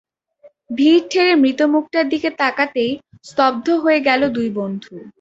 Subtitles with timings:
[0.69, 2.91] ভিড় ঠেলে মৃত মুখটার দিকে তাকাতেই
[3.23, 4.93] স্তব্ধ হয়ে গেল দুই বন্ধু।